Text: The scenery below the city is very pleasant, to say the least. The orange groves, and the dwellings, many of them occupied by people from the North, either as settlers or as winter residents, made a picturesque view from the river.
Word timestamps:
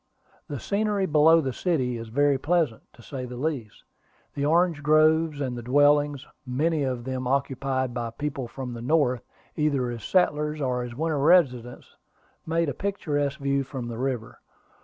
The 0.47 0.59
scenery 0.59 1.05
below 1.05 1.41
the 1.41 1.53
city 1.53 1.95
is 1.95 2.07
very 2.07 2.39
pleasant, 2.39 2.81
to 2.93 3.03
say 3.03 3.25
the 3.25 3.35
least. 3.37 3.83
The 4.33 4.43
orange 4.43 4.81
groves, 4.81 5.39
and 5.39 5.55
the 5.55 5.61
dwellings, 5.61 6.25
many 6.43 6.81
of 6.81 7.03
them 7.03 7.27
occupied 7.27 7.93
by 7.93 8.09
people 8.09 8.47
from 8.47 8.73
the 8.73 8.81
North, 8.81 9.21
either 9.55 9.91
as 9.91 10.03
settlers 10.03 10.59
or 10.59 10.81
as 10.81 10.95
winter 10.95 11.19
residents, 11.19 11.97
made 12.47 12.67
a 12.67 12.73
picturesque 12.73 13.39
view 13.39 13.63
from 13.63 13.89
the 13.89 13.99
river. 13.99 14.39